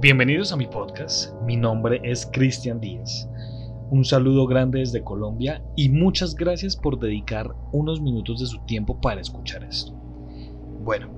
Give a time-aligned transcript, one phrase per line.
[0.00, 3.28] Bienvenidos a mi podcast, mi nombre es Cristian Díaz.
[3.90, 9.00] Un saludo grande desde Colombia y muchas gracias por dedicar unos minutos de su tiempo
[9.00, 9.92] para escuchar esto.
[10.84, 11.08] Bueno,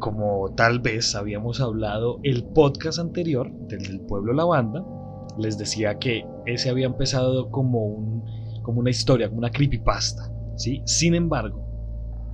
[0.00, 4.84] como tal vez habíamos hablado el podcast anterior del pueblo La Banda,
[5.38, 8.24] les decía que ese había empezado como, un,
[8.62, 10.32] como una historia, como una creepypasta.
[10.56, 10.82] ¿sí?
[10.84, 11.64] Sin embargo,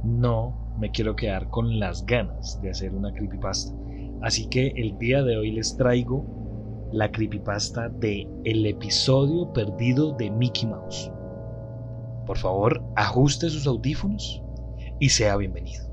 [0.05, 3.75] no me quiero quedar con las ganas de hacer una creepypasta
[4.23, 6.27] Así que el día de hoy les traigo
[6.93, 11.11] la creepypasta de el episodio perdido de Mickey Mouse.
[12.27, 14.43] Por favor, ajuste sus audífonos
[14.99, 15.85] y sea bienvenido.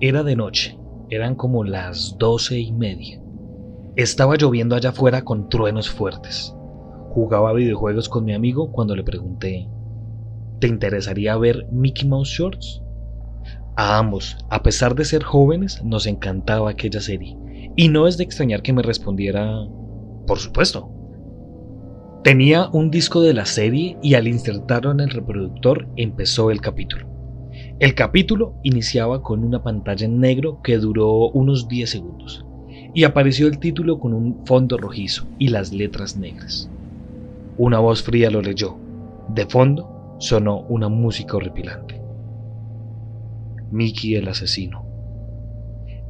[0.00, 0.76] Era de noche,
[1.10, 3.22] eran como las doce y media.
[3.94, 6.56] Estaba lloviendo allá afuera con truenos fuertes.
[7.10, 9.68] Jugaba videojuegos con mi amigo cuando le pregunté,
[10.58, 12.82] ¿te interesaría ver Mickey Mouse Shorts?
[13.74, 17.38] A ambos, a pesar de ser jóvenes, nos encantaba aquella serie,
[17.74, 19.66] y no es de extrañar que me respondiera,
[20.26, 20.90] por supuesto.
[22.22, 27.06] Tenía un disco de la serie y al insertarlo en el reproductor empezó el capítulo.
[27.78, 32.44] El capítulo iniciaba con una pantalla en negro que duró unos 10 segundos,
[32.94, 36.70] y apareció el título con un fondo rojizo y las letras negras.
[37.56, 38.76] Una voz fría lo leyó.
[39.28, 41.91] De fondo sonó una música horripilante.
[43.72, 44.84] Mickey el asesino.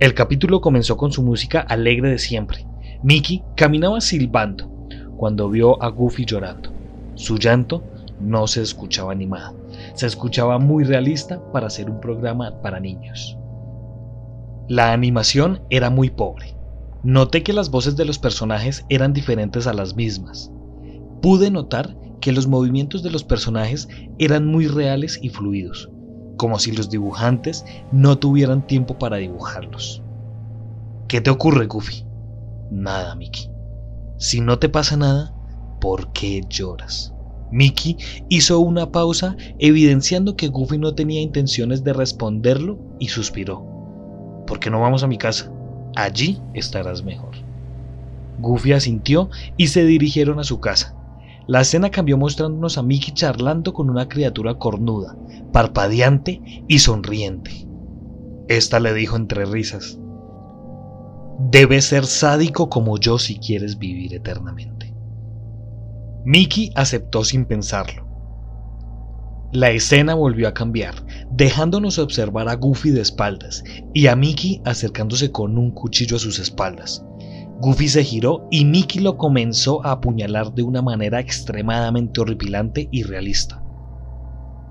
[0.00, 2.66] El capítulo comenzó con su música alegre de siempre.
[3.04, 4.68] Mickey caminaba silbando
[5.16, 6.72] cuando vio a Goofy llorando.
[7.14, 7.84] Su llanto
[8.20, 9.56] no se escuchaba animado,
[9.94, 13.38] se escuchaba muy realista para ser un programa para niños.
[14.68, 16.56] La animación era muy pobre.
[17.04, 20.50] Noté que las voces de los personajes eran diferentes a las mismas.
[21.20, 25.90] Pude notar que los movimientos de los personajes eran muy reales y fluidos,
[26.42, 30.02] como si los dibujantes no tuvieran tiempo para dibujarlos.
[31.06, 32.04] ¿Qué te ocurre, Goofy?
[32.68, 33.48] Nada, Mickey.
[34.18, 35.32] Si no te pasa nada,
[35.80, 37.14] ¿por qué lloras?
[37.52, 37.96] Mickey
[38.28, 43.64] hizo una pausa evidenciando que Goofy no tenía intenciones de responderlo y suspiró.
[44.44, 45.48] ¿Por qué no vamos a mi casa?
[45.94, 47.36] Allí estarás mejor.
[48.40, 50.96] Goofy asintió y se dirigieron a su casa.
[51.46, 55.16] La escena cambió mostrándonos a Mickey charlando con una criatura cornuda,
[55.52, 57.66] parpadeante y sonriente.
[58.48, 59.98] Esta le dijo entre risas,
[61.50, 64.94] Debes ser sádico como yo si quieres vivir eternamente.
[66.24, 68.06] Mickey aceptó sin pensarlo.
[69.52, 70.94] La escena volvió a cambiar,
[71.30, 76.38] dejándonos observar a Goofy de espaldas y a Mickey acercándose con un cuchillo a sus
[76.38, 77.04] espaldas.
[77.60, 83.02] Goofy se giró y Mickey lo comenzó a apuñalar de una manera extremadamente horripilante y
[83.04, 83.62] realista.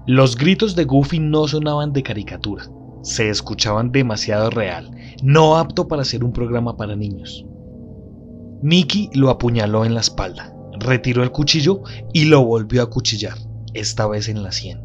[0.07, 2.65] Los gritos de Goofy no sonaban de caricatura,
[3.03, 4.91] se escuchaban demasiado real,
[5.23, 7.45] no apto para ser un programa para niños.
[8.61, 13.37] Mickey lo apuñaló en la espalda, retiró el cuchillo y lo volvió a cuchillar,
[13.73, 14.81] esta vez en la sien,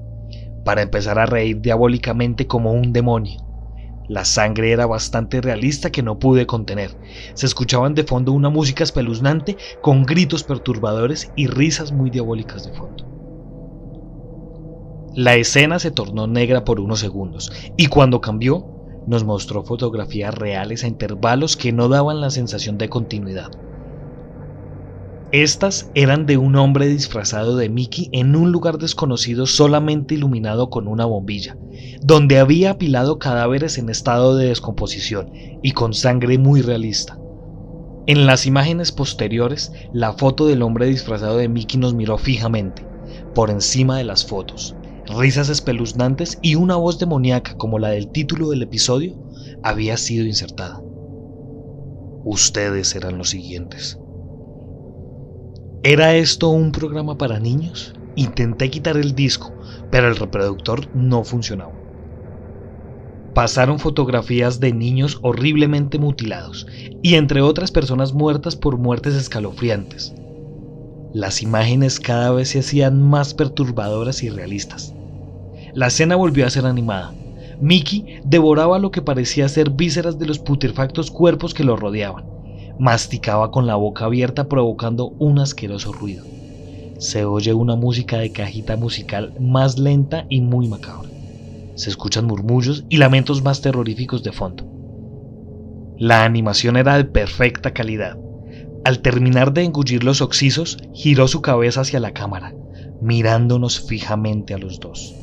[0.65, 3.46] para empezar a reír diabólicamente como un demonio.
[4.09, 6.97] La sangre era bastante realista que no pude contener.
[7.34, 12.72] Se escuchaban de fondo una música espeluznante con gritos perturbadores y risas muy diabólicas de
[12.72, 13.05] fondo.
[15.15, 18.66] La escena se tornó negra por unos segundos y cuando cambió
[19.06, 23.50] nos mostró fotografías reales a intervalos que no daban la sensación de continuidad.
[25.33, 30.87] Estas eran de un hombre disfrazado de Mickey en un lugar desconocido solamente iluminado con
[30.87, 31.59] una bombilla,
[32.01, 35.33] donde había apilado cadáveres en estado de descomposición
[35.65, 37.19] y con sangre muy realista.
[38.07, 42.87] En las imágenes posteriores, la foto del hombre disfrazado de Mickey nos miró fijamente,
[43.35, 44.77] por encima de las fotos.
[45.07, 49.21] Risas espeluznantes y una voz demoníaca como la del título del episodio
[49.65, 50.81] había sido insertada.
[52.25, 53.99] Ustedes eran los siguientes.
[55.88, 57.94] ¿Era esto un programa para niños?
[58.16, 59.53] Intenté quitar el disco,
[59.88, 61.71] pero el reproductor no funcionaba.
[63.36, 66.66] Pasaron fotografías de niños horriblemente mutilados
[67.04, 70.12] y entre otras personas muertas por muertes escalofriantes.
[71.15, 74.92] Las imágenes cada vez se hacían más perturbadoras y realistas.
[75.72, 77.15] La escena volvió a ser animada.
[77.60, 82.35] Mickey devoraba lo que parecía ser vísceras de los putrefactos cuerpos que lo rodeaban
[82.78, 86.25] masticaba con la boca abierta provocando un asqueroso ruido.
[86.99, 91.09] Se oye una música de cajita musical más lenta y muy macabra.
[91.75, 94.65] Se escuchan murmullos y lamentos más terroríficos de fondo.
[95.99, 98.19] La animación era de perfecta calidad.
[98.84, 102.55] Al terminar de engullir los oxisos, giró su cabeza hacia la cámara,
[103.01, 105.15] mirándonos fijamente a los dos.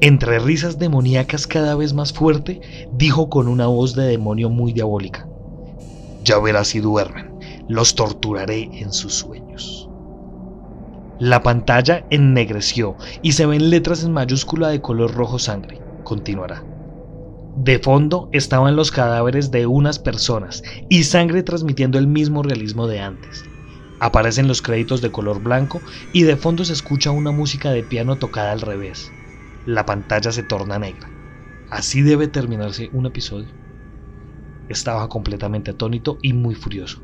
[0.00, 2.60] Entre risas demoníacas cada vez más fuerte,
[2.92, 5.28] dijo con una voz de demonio muy diabólica.
[6.24, 7.34] Ya verás si duermen,
[7.66, 9.88] los torturaré en sus sueños.
[11.18, 15.82] La pantalla ennegreció y se ven letras en mayúscula de color rojo sangre.
[16.02, 16.64] Continuará.
[17.54, 23.00] De fondo estaban los cadáveres de unas personas y sangre transmitiendo el mismo realismo de
[23.00, 23.44] antes.
[24.00, 25.82] Aparecen los créditos de color blanco
[26.12, 29.14] y de fondo se escucha una música de piano tocada al revés.
[29.64, 31.12] La pantalla se torna negra.
[31.70, 33.61] Así debe terminarse un episodio.
[34.68, 37.02] Estaba completamente atónito y muy furioso.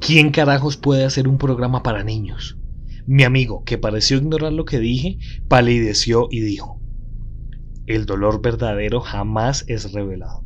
[0.00, 2.58] ¿Quién carajos puede hacer un programa para niños?
[3.06, 5.18] Mi amigo, que pareció ignorar lo que dije,
[5.48, 6.80] palideció y dijo,
[7.86, 10.44] el dolor verdadero jamás es revelado.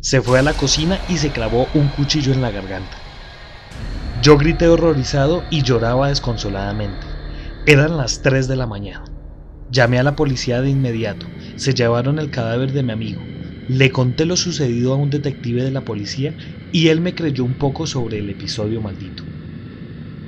[0.00, 2.96] Se fue a la cocina y se clavó un cuchillo en la garganta.
[4.22, 7.06] Yo grité horrorizado y lloraba desconsoladamente.
[7.66, 9.04] Eran las 3 de la mañana.
[9.70, 11.26] Llamé a la policía de inmediato.
[11.56, 13.22] Se llevaron el cadáver de mi amigo.
[13.68, 16.36] Le conté lo sucedido a un detective de la policía
[16.70, 19.24] y él me creyó un poco sobre el episodio maldito.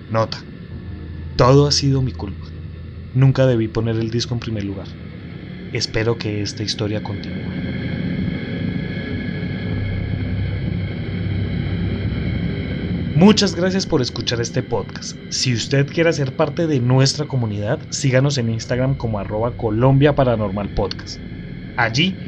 [0.08, 0.44] Nota.
[1.37, 2.46] Todo ha sido mi culpa.
[3.12, 4.88] Nunca debí poner el disco en primer lugar.
[5.73, 7.58] Espero que esta historia continúe.
[13.14, 15.19] Muchas gracias por escuchar este podcast.
[15.29, 20.70] Si usted quiere ser parte de nuestra comunidad, síganos en Instagram como arroba Colombia Paranormal
[20.70, 21.20] Podcast.
[21.76, 22.28] Allí